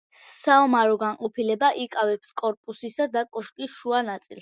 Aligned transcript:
საომარი 0.27 0.95
განყოფილება 1.03 1.71
იკავებს 1.83 2.35
კორპუსისა 2.45 3.11
და 3.19 3.27
კოშკის 3.35 3.81
შუა 3.81 4.07
ნაწილს. 4.13 4.39